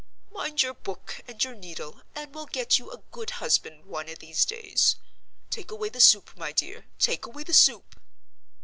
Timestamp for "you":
2.79-2.89